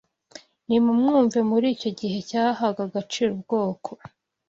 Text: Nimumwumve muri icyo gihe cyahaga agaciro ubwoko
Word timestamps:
Nimumwumve 0.67 1.39
muri 1.49 1.67
icyo 1.75 1.89
gihe 1.99 2.17
cyahaga 2.29 2.81
agaciro 2.87 3.29
ubwoko 3.37 3.89